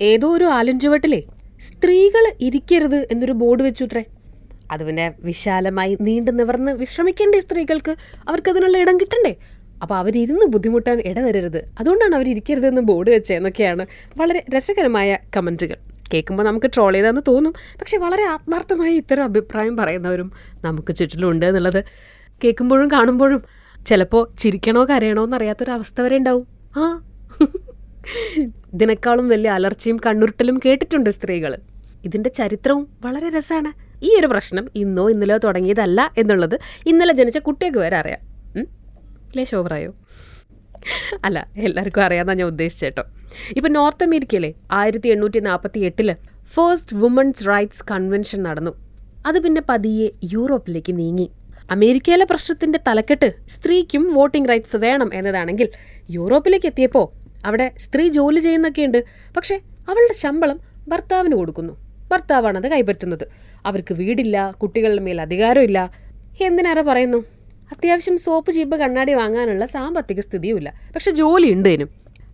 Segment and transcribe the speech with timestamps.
[0.00, 1.22] ഏതോ ഒരു ആലഞ്ചുവട്ടിലെ
[1.60, 4.04] സ്ത്രീകൾ ഇരിക്കരുത് എന്നൊരു ബോർഡ് വെച്ചുത്രേ.
[4.70, 7.96] അത് പിന്നെ വിശാലമായി നീണ്ടു നിവർന്ന് വിശ്രമിക്കേണ്ടേ സ്ത്രീകൾക്ക്
[8.28, 9.36] അവർക്ക് അതിനുള്ള ഇടം കിട്ടണ്ടേ?
[9.82, 11.64] അപ്പോൾ അവരിരുന്ന് ബുദ്ധിമുട്ടാൻ ഇടവരരുത്.
[11.80, 13.86] അതുകൊണ്ടാണ് അവർ ഇരിക്കരുതെന്ന് ബോർഡ് വെച്ചതെന്നൊക്കെയാണ്
[14.16, 15.76] വളരെ രസകരമായ കമന്റുകൾ
[16.14, 17.52] കേൾക്കുമ്പോൾ നമുക്ക് ട്രോൾ ചെയ്താന്ന് തോന്നും.
[17.80, 20.32] പക്ഷെ വളരെ ആത്മാർത്ഥമായി ഇത്തരം അഭിപ്രായം പറയുന്നവരും
[20.64, 21.84] നമുക്ക് ചുറ്റിലുണ്ട് എന്നുള്ളത്
[22.44, 23.42] കേൾക്കുമ്പോഴും കാണുമ്പോഴും.
[23.86, 26.46] ചിലപ്പോൾ ചിരിക്കണോ കരയണോ എന്നറിയാത്തൊരവസ്ഥ വരെ ഉണ്ടാവും.
[26.76, 27.02] ആ
[28.74, 31.54] ഇതിനേക്കാളും വലിയ അലർച്ചയും കണ്ണുരുട്ടലും കേട്ടിട്ടുണ്ട് സ്ത്രീകൾ.
[32.04, 33.72] ഇതിന്റെ ചരിത്രവും വളരെ രസമാണ്.
[34.06, 38.22] ഈ ഒരു പ്രശ്നം ഇന്നോ ഇന്നലെയോ തുടങ്ങിയതല്ല എന്നുള്ളത് ഇന്നലെ ജനിച്ച കുട്ടിയൊക്കെ വരെ അറിയാം?
[39.30, 39.92] ഇല്ലേ ശോഭറായോ
[41.26, 43.02] അല്ല എല്ലാവർക്കും അറിയാമെന്നാണ് ഞാൻ ഉദ്ദേശിച്ചേട്ടോ
[43.56, 46.08] ഇപ്പം നോർത്ത് അമേരിക്കയിലെ ആയിരത്തി എണ്ണൂറ്റി നാൽപ്പത്തി എട്ടിൽ
[46.54, 48.72] ഫേസ്റ്റ് വുമൺസ് റൈറ്റ്സ് കൺവെൻഷൻ നടന്നു.
[49.26, 51.26] അത് പിന്നെ പതിയെ യൂറോപ്പിലേക്ക് നീങ്ങി.
[51.70, 55.68] അമേരിക്കയിലെ പ്രശ്നത്തിന്റെ തലക്കെട്ട് സ്ത്രീക്കും വോട്ടിംഗ് റൈറ്റ്സ് വേണം എന്നതാണെങ്കിൽ
[56.16, 57.06] യൂറോപ്പിലേക്ക് എത്തിയപ്പോൾ
[57.44, 59.04] അവിടെ സ്ത്രീ ജോലി ചെയ്യുന്നൊക്കെയുണ്ട്.
[59.36, 61.72] പക്ഷേ അവളുടെ ശമ്പളം ഭർത്താവിന് കൊടുക്കുന്നു.
[62.10, 63.28] ഭർത്താവാണ് അത് കൈപ്പറ്റുന്നത്.
[63.66, 65.90] അവർക്ക് വീടില്ല കുട്ടികളുടെ മേൽ അധികാരമില്ല.
[66.40, 67.18] എന്തിനേറെ പറയുന്നു?
[67.72, 70.74] അത്യാവശ്യം സോപ്പ് ചീപ്പ് കണ്ണാടി വാങ്ങാനുള്ള സാമ്പത്തിക സ്ഥിതിയുമില്ല.
[70.94, 71.88] പക്ഷെ ജോലി ഉണ്ട് ഇതിനും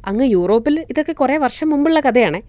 [0.07, 2.43] അങ്ങ് യൂറോപ്പിൽ ഇതൊക്കെ കുറേ വർഷം മുമ്പുള്ള കഥയാണേ.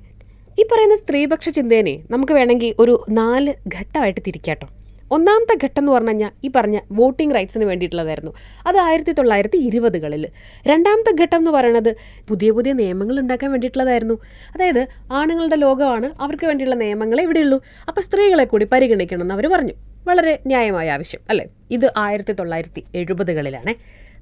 [0.60, 4.68] ഈ പറയുന്ന സ്ത്രീപക്ഷ ചിന്തേനെ നമുക്ക് വേണമെങ്കിൽ ഒരു നാല് ഘട്ടമായിട്ട് തിരിക്കാട്ടോ.
[5.12, 8.32] ഒന്നാമത്തെ ഘട്ടം എന്ന് പറഞ്ഞു കഴിഞ്ഞാൽ ഈ പറഞ്ഞ വോട്ടിംഗ് റൈറ്റ്സിന് വേണ്ടിയിട്ടുള്ളതായിരുന്നു.
[8.68, 10.28] അത് ആയിരത്തി തൊള്ളായിരത്തി ഇരുപതുകളിൽ
[10.68, 11.96] രണ്ടാമത്തെ ഘട്ടം എന്ന് പറയുന്നത്
[12.28, 14.18] പുതിയ പുതിയ നിയമങ്ങൾ ഉണ്ടാക്കാൻ വേണ്ടിയിട്ടുള്ളതായിരുന്നു.
[14.56, 17.62] അതായത് ആണുങ്ങളുടെ ലോകമാണ് അവർക്ക് വേണ്ടിയുള്ള നിയമങ്ങളെ ഇവിടെയുള്ളൂ.
[17.88, 19.74] അപ്പോൾ സ്ത്രീകളെ കൂടി പരിഗണിക്കണം എന്ന് അവർ പറഞ്ഞു.
[20.08, 21.46] വളരെ ന്യായമായ ആവശ്യം അല്ലേ?
[21.72, 23.76] ഇത് ആയിരത്തി തൊള്ളായിരത്തി എഴുപതുകളിലാണേ.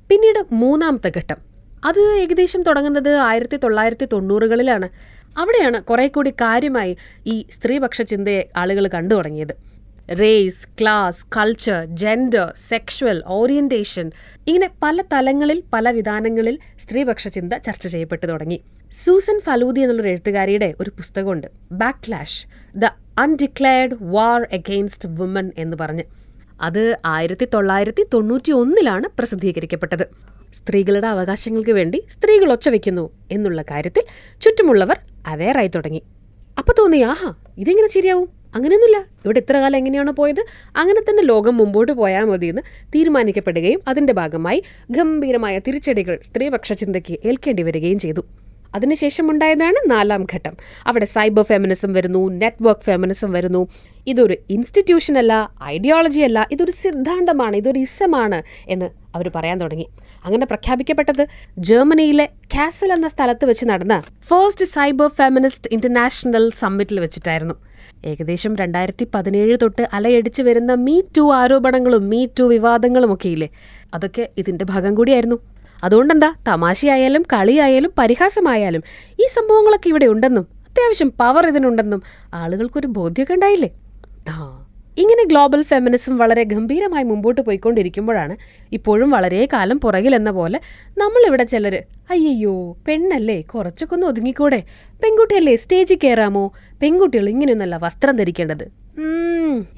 [0.09, 1.37] പിന്നീട് മൂന്നാമത്തെ ഘട്ടം.
[1.85, 4.89] അത് ഏകദേശം തുടങ്ങുന്നത് ആയിരത്തി തൊള്ളായിരത്തി തൊണ്ണൂറുകളിലാണ്.
[5.37, 9.78] അവിടെയാണ് കുറെ കൂടി കാര്യമായി ഈ സ്ത്രീപക്ഷ ചിന്തയെ ആളുകൾ കണ്ടു തുടങ്ങിയത്.
[10.09, 14.11] Race class culture gender sexual orientation
[14.47, 18.61] ഇങ്ങനെ പല തലങ്ങളിൽ പല വിധാനങ്ങളിൽ സ്ത്രീപക്ഷ ചിന്ത ചർച്ച ചെയ്യപ്പെട്ടു തുടങ്ങി.
[18.91, 21.47] സൂസൻ ഫലൂദി എന്നുള്ളൊരു എഴുത്തുകാരിയുടെ ഒരു പുസ്തകമുണ്ട്.
[21.71, 22.85] Backlash the
[23.19, 26.03] undeclared war against women എന്ന് പറഞ്ഞ്.
[26.61, 30.07] അത് ആയിരത്തി തൊള്ളായിരത്തി തൊണ്ണൂറ്റി ഒന്നിലാണ് പ്രസിദ്ധീകരിക്കപ്പെട്ടത്.
[30.53, 34.03] സ്ത്രീകളുടെ അവകാശങ്ങൾക്ക് വേണ്ടി സ്ത്രീകൾ ഒച്ച വയ്ക്കുന്നു എന്നുള്ള കാര്യത്തിൽ
[34.41, 36.03] ചുറ്റുമുള്ളവർ അവെയറായി തുടങ്ങി.
[36.57, 38.38] അപ്പൊ തോന്നി ആഹാ ഇതെങ്ങനെ ശരിയാവും?
[38.55, 38.97] അങ്ങനെയൊന്നുമില്ല.
[39.25, 40.45] ഇവിടെ ഇത്ര കാലം എങ്ങനെയാണോ പോയത്?
[40.77, 42.61] അങ്ങനെ തന്നെ ലോകം മുമ്പോട്ട് പോയാൽ മതിയെന്ന്
[42.95, 48.25] തീരുമാനിക്കപ്പെടുകയും അതിന്റെ ഭാഗമായി ഗംഭീരമായ തിരിച്ചടികൾ സ്ത്രീപക്ഷ ചിന്തയ്ക്ക് ഏൽക്കേണ്ടി വരികയും ചെയ്തു.
[48.75, 50.57] അതിനുശേഷം ഉണ്ടായതാണ് നാലാം ഘട്ടം.
[50.87, 53.67] അവിടെ സൈബർ ഫെമിനിസം വരുന്നു നെറ്റ്വർക്ക് ഫെമിനിസം വരുന്നു.
[54.07, 59.87] ഇതൊരു ഇൻസ്റ്റിറ്റ്യൂഷൻ അല്ല ഐഡിയോളജി അല്ല ഇതൊരു സിദ്ധാന്തമാണ് ഇതൊരു ഇസമാണ് എന്ന് അവർ പറയാൻ തുടങ്ങി.
[60.25, 61.27] അങ്ങനെ പ്രഖ്യാപിക്കപ്പെട്ടത്
[61.59, 67.68] ജർമ്മനിയിലെ കാസൽ എന്ന സ്ഥലത്ത് വെച്ച് നടന്ന ഫസ്റ്റ് സൈബർ ഫെമിനിസ്റ്റ് ഇന്റർനാഷണൽ സമ്മിറ്റിൽ വെച്ചിട്ടായിരുന്നു.
[68.05, 73.49] ഏകദേശം രണ്ടായിരത്തി പതിനേഴ് തൊട്ട് അലയടിച്ചു വരുന്ന മീ ടു ആരോപണങ്ങളും മീ ടു വിവാദങ്ങളും ഒക്കെ ഇല്ലേ
[73.93, 75.35] അതൊക്കെ ഇതിന്റെ ഭാഗം കൂടിയായിരുന്നു.
[75.83, 78.83] അതുകൊണ്ടെന്താ തമാശയായാലും കളിയായാലും പരിഹാസമായാലും
[79.19, 83.69] ഈ സംഭവങ്ങളൊക്കെ ഇവിടെ ഉണ്ടെന്നും അത്യാവശ്യം പവർ ഇതിനുണ്ടെന്നും ആളുകൾക്കൊരു ബോധ്യമൊക്കെ ഉണ്ടായില്ലേ?
[84.29, 84.58] ആ
[85.01, 88.33] ഇങ്ങനെ ഗ്ലോബൽ ഫെമിനിസം വളരെ ഗംഭീരമായി മുമ്പോട്ട് പോയിക്കൊണ്ടിരിക്കുമ്പോഴാണ്
[88.77, 90.59] ഇപ്പോഴും വളരെ കാലം പുറകിലെന്ന പോലെ
[91.01, 91.75] നമ്മളിവിടെ ചിലർ
[92.13, 92.55] അയ്യയ്യോ
[92.87, 94.59] പെണ്ണല്ലേ കുറച്ചൊക്കെ ഒന്ന് ഒതുങ്ങിക്കൂടെ?
[95.03, 96.43] പെൺകുട്ടിയല്ലേ സ്റ്റേജിൽ കയറാമോ?
[96.81, 98.65] പെൺകുട്ടികൾ ഇങ്ങനെയൊന്നല്ല വസ്ത്രം ധരിക്കേണ്ടത്.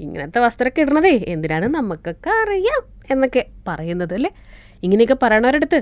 [0.04, 4.30] ഇങ്ങനത്തെ വസ്ത്രമൊക്കെ ഇടണതേ എന്തിനാണ് നമുക്കൊക്കെ അറിയാം എന്നൊക്കെ പറയുന്നത് അല്ലേ?
[4.82, 5.80] ഇങ്ങനെയൊക്കെ പറയണവരടുത്ത്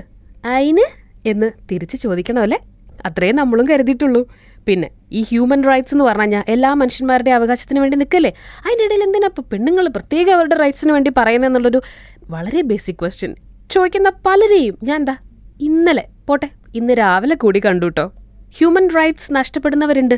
[0.55, 0.85] അയിന്?
[1.31, 2.59] എന്ന് തിരിച്ച് ചോദിക്കണമല്ലേ?
[3.05, 4.21] അത്രയും നമ്മളും കരുതിയിട്ടുള്ളൂ.
[4.67, 8.33] പിന്നെ ഈ ഹ്യൂമൻ റൈറ്റ്സ് എന്ന് പറഞ്ഞു കഴിഞ്ഞാൽ എല്ലാ മനുഷ്യന്മാരുടെ അവകാശത്തിന് വേണ്ടി നിൽക്കല്ലേ?
[8.65, 11.81] അതിന്റെ ഇടയിൽ എന്തിനാ ഇപ്പോൾ പെണ്ണുങ്ങൾ പ്രത്യേക അവരുടെ റൈറ്റ്സിന് വേണ്ടി പറയുന്നതെന്നുള്ളൊരു
[12.29, 13.35] വളരെ ബേസിക് ക്വസ്റ്റ്യൻ
[13.71, 15.15] ചോദിക്കുന്ന പലരെയും ഞാൻ എന്താ
[15.61, 18.11] ഇന്നലെ പോട്ടെ ഇന്ന് രാവിലെ കൂടി കണ്ടു കേട്ടോ
[18.57, 20.15] ഹ്യൂമൻ റൈറ്റ്സ് നഷ്ടപ്പെടുന്നവരുണ്ട്.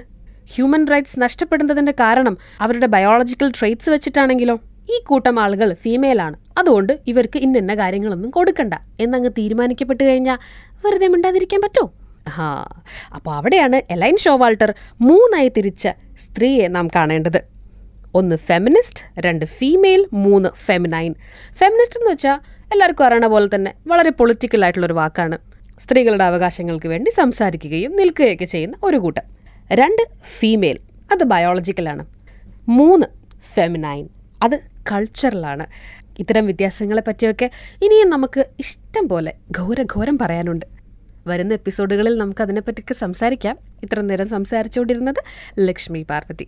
[0.55, 4.59] ഹ്യൂമൻ റൈറ്റ്സ് നഷ്ടപ്പെടുന്നതിന്റെ കാരണം അവരുടെ ബയോളജിക്കൽ ട്രേറ്റ്സ് വെച്ചിട്ടാണെങ്കിലോ?
[4.89, 8.73] ഈ കൂട്ടം ആളുകൾ ഫീമെയിലാണ് അതുകൊണ്ട് ഇവർക്ക് ഇന്ന കാര്യങ്ങളൊന്നും കൊടുക്കണ്ട.
[8.99, 10.37] എന്നങ്ങ് തീരുമാനിക്കപ്പെട്ടു കഴിഞ്ഞാൽ
[10.85, 11.93] വെറുതെ മിണ്ടാതിരിക്കാൻ പറ്റോ?
[12.29, 12.65] ഹാ
[13.13, 15.87] അപ്പോൾ അവിടെയാണ് എലൈൻ ഷോവാൾട്ടർ മൂന്നായി തിരിച്ച
[16.19, 17.41] സ്ത്രീയെ നാം കാണേണ്ടത്.
[18.15, 21.15] ഒന്ന് ഫെമിനിസ്റ്റ് രണ്ട് ഫീമെയിൽ മൂന്ന് ഫെമിനൈൻ.
[21.57, 22.39] ഫെമിനിസ്റ്റ് എന്ന് വെച്ചാൽ
[22.71, 25.37] എല്ലാവർക്കും അറിയണ പോലെ തന്നെ വളരെ പൊളിറ്റിക്കൽ ആയിട്ടുള്ള ഒരു വാക്കാണ്.
[25.79, 29.23] സ്ത്രീകളുടെ അവകാശങ്ങൾക്ക് വേണ്ടി സംസാരിക്കുകയും നിൽക്കുകയൊക്കെ ചെയ്യുന്ന ഒരു കൂട്ടം.
[29.71, 30.03] രണ്ട്
[30.39, 30.79] ഫീമെയിൽ
[31.11, 32.05] അത് ബയോളജിക്കലാണ്
[32.69, 33.07] മൂന്ന്
[33.55, 34.09] ഫെമിനൈൻ
[34.43, 34.59] അത്
[34.91, 35.65] കൾച്ചറലാണ്
[36.19, 40.65] ഇത്തരം വ്യത്യാസങ്ങളെ പറ്റിയൊക്കെ ഇനിയും നമുക്ക് ഇഷ്ടം പോലെ ഘോരഘോരം പറയാനുണ്ട്.
[41.27, 43.57] വരുന്ന എപ്പിസോഡുകളിൽ നമുക്ക് അതിനെപ്പറ്റിയൊക്കെ സംസാരിക്കാം.
[43.83, 45.21] ഇത്ര നേരം സംസാരിച്ചുകൊണ്ടിരുന്നത്
[45.59, 46.47] ലക്ഷ്മി പാർവതി.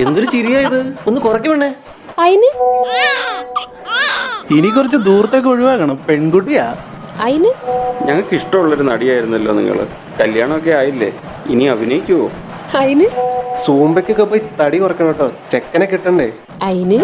[0.00, 1.74] എന്തൊരു ചിരിയായത് ഒന്ന് കുറയ്ക്കണേ
[2.18, 2.50] അയിന്?
[4.56, 5.96] ഇനി കുറച്ച് ദൂരത്തേക്ക് ഒഴിവാക്കണം.
[6.08, 6.76] പെൺകുട്ടിയാ.
[7.20, 7.50] അയിന്?
[8.06, 9.86] ഞങ്ങൾക്ക് ഇഷ്ടമുള്ളൊരു നടിയായിരുന്നല്ലോ നിങ്ങൾ.
[10.20, 11.12] കല്യാണമൊക്കെ ആയില്ലേ?
[11.46, 12.30] ഇനി അഭിനയിക്കുവോ?
[12.78, 13.06] അയിന്?
[13.64, 15.32] സൂമ്പയ്ക്കൊക്കെ പോയി തടി കുറക്കണം കേട്ടോ.
[15.52, 16.32] ചെക്കനെ കിട്ടണ്ടേ?
[16.62, 16.98] അയിന്?